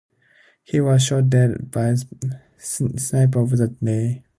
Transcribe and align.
He 0.63 0.81
was 0.81 1.03
shot 1.03 1.29
dead 1.29 1.69
by 1.69 1.89
a 1.89 1.97
sniper 2.57 3.45
that 3.45 3.77
day. 3.85 4.23